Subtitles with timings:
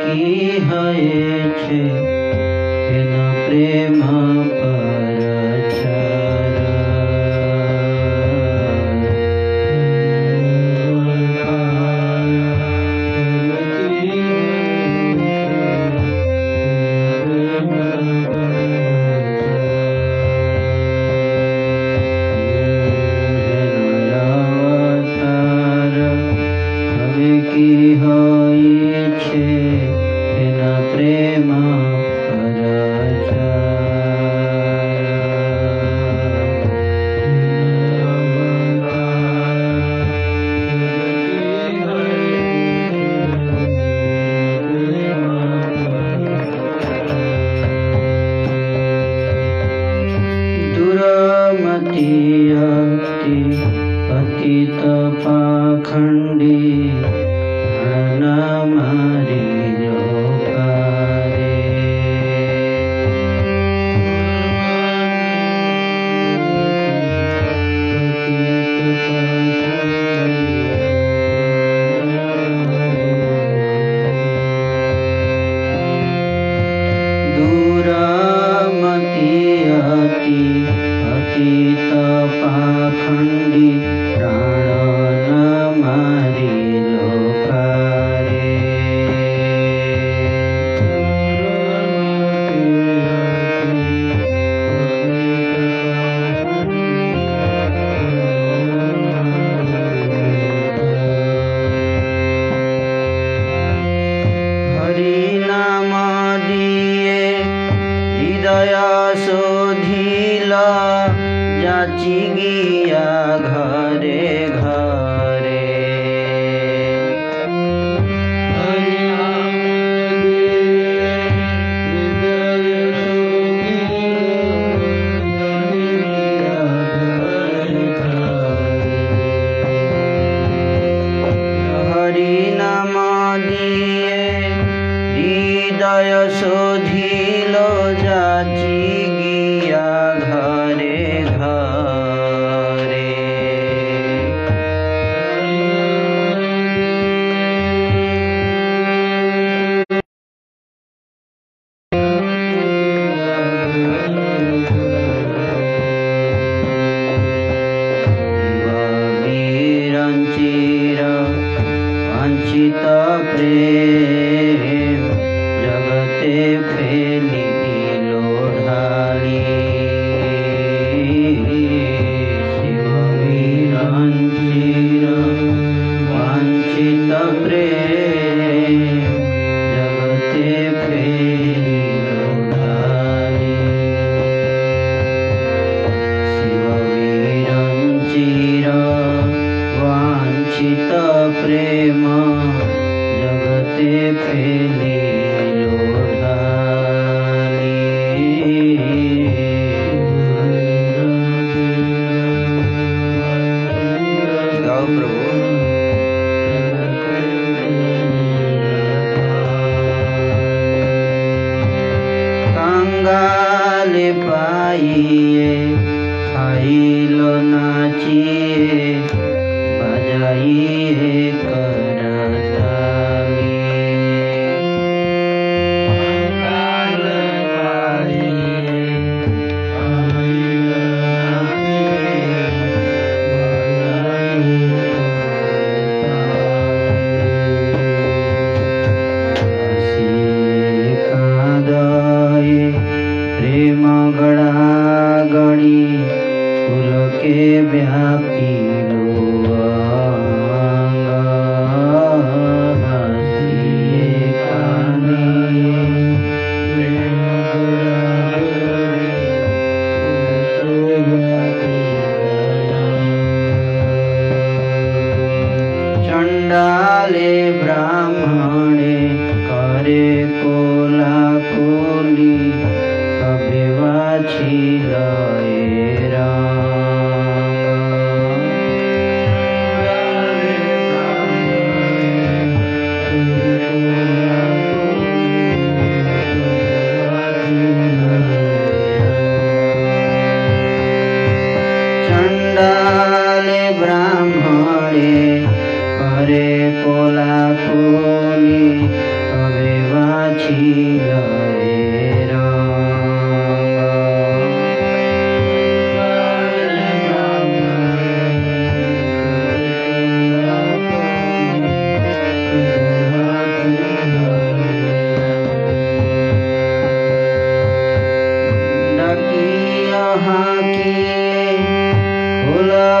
[0.00, 0.24] কি
[0.68, 1.80] হয়েছে
[3.44, 3.94] প্রেম
[4.52, 4.93] পা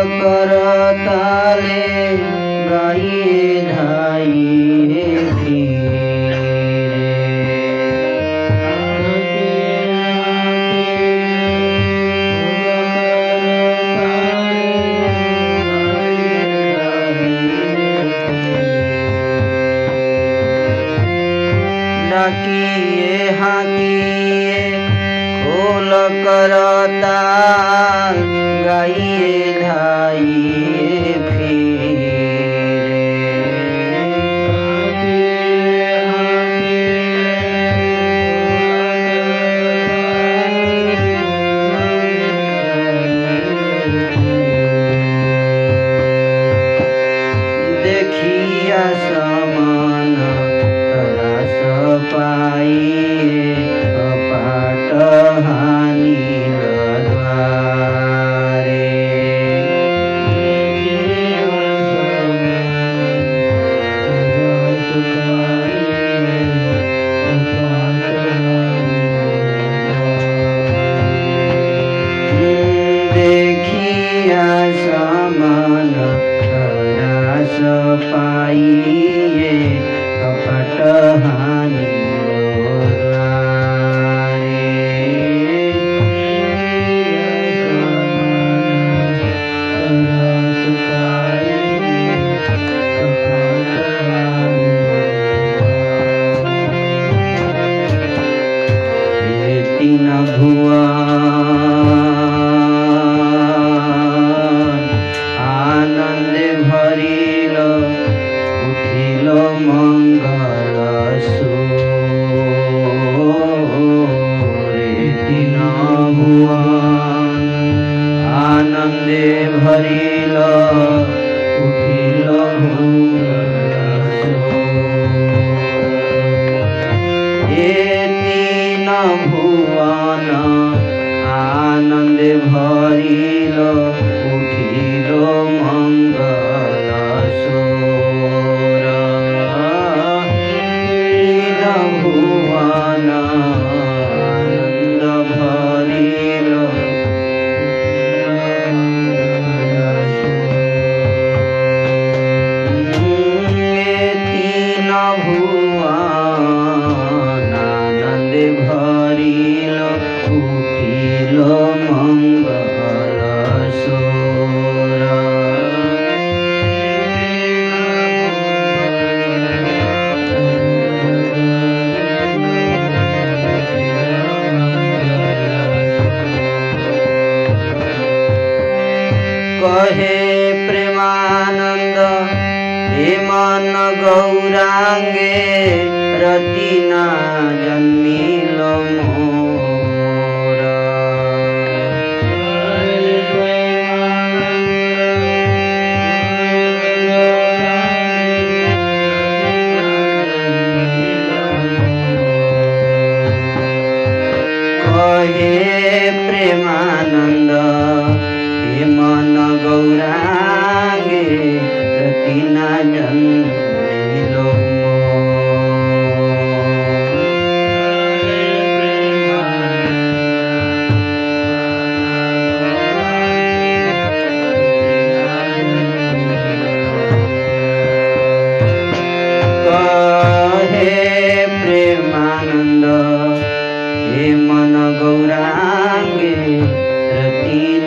[0.04, 0.63] कर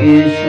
[0.04, 0.41] is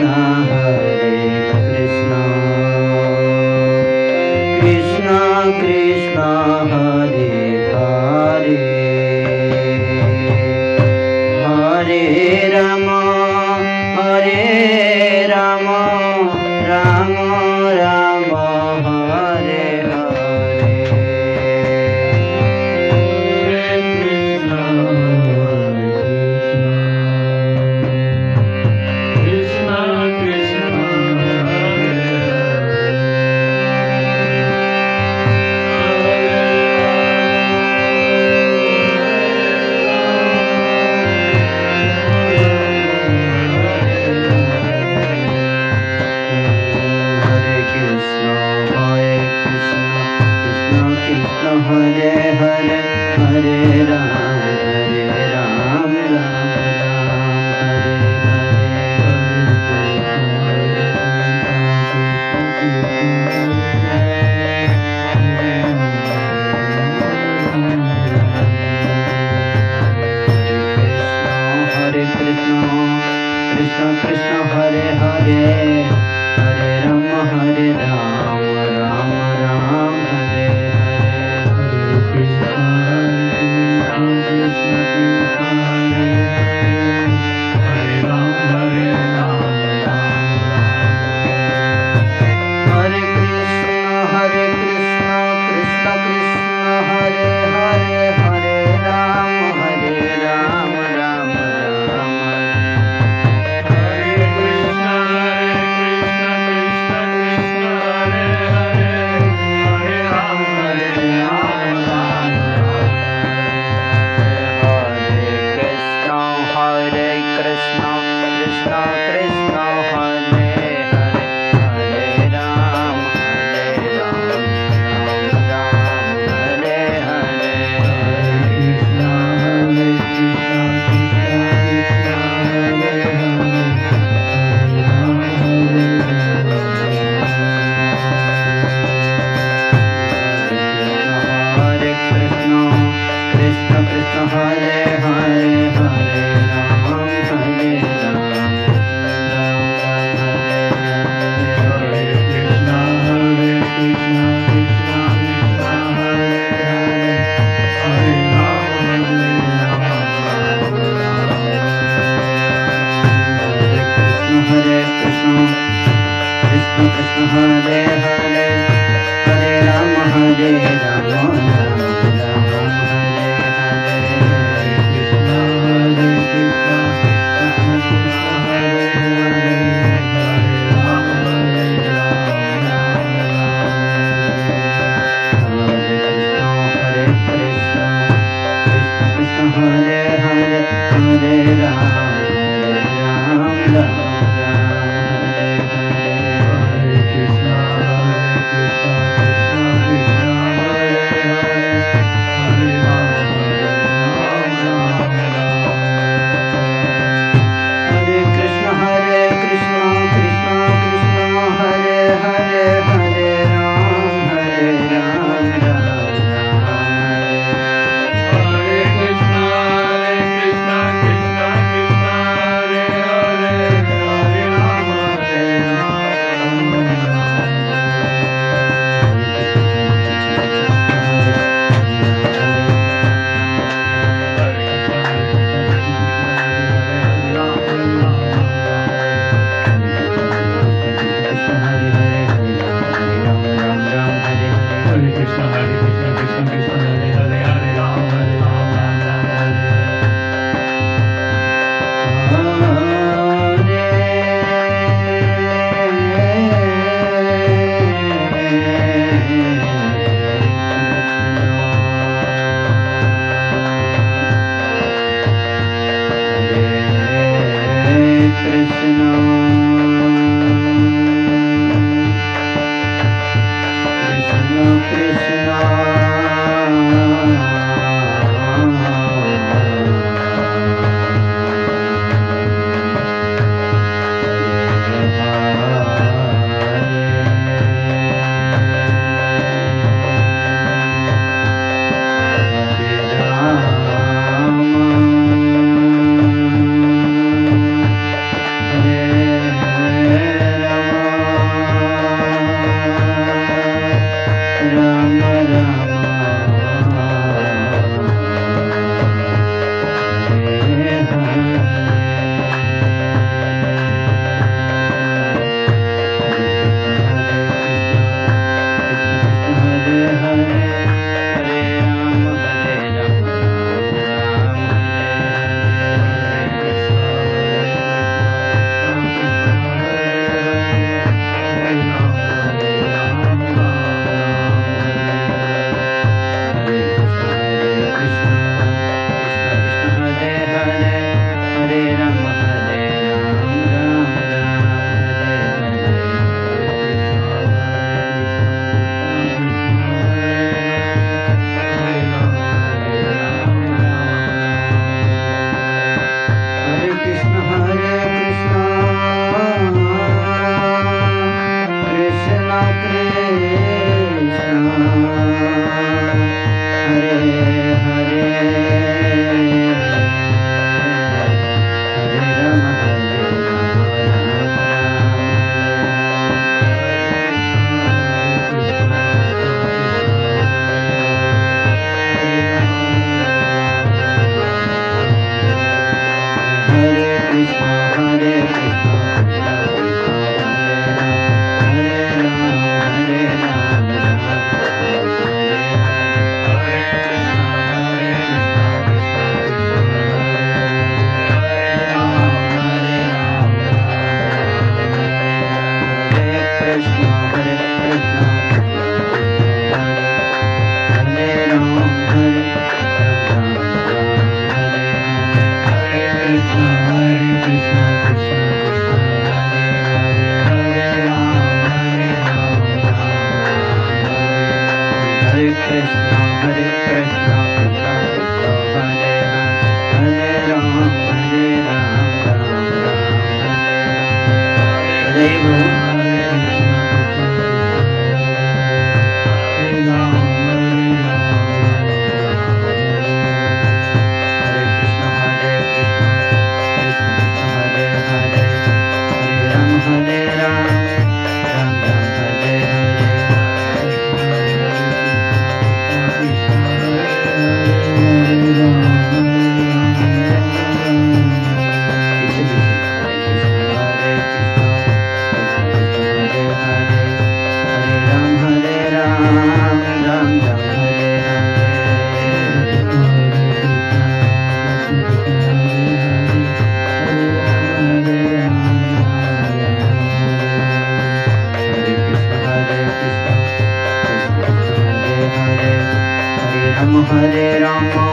[487.73, 488.12] Thank you.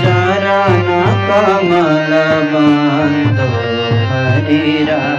[0.00, 0.88] चरण
[1.28, 2.12] कमल
[2.52, 3.48] बन्धो
[4.30, 5.09] हरिरा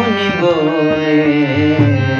[0.00, 2.19] মনি বলে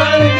[0.00, 0.39] Hare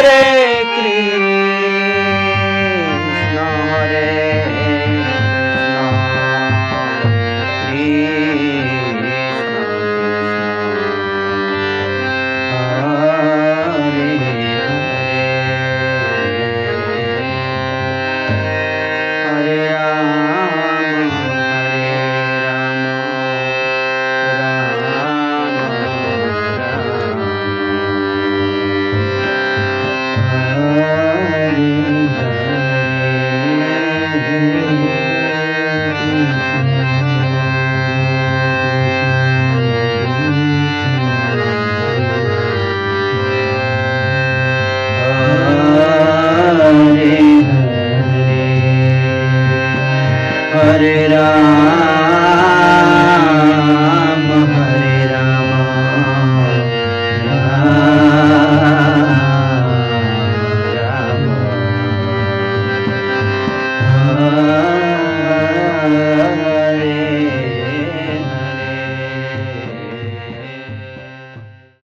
[0.00, 0.39] Hare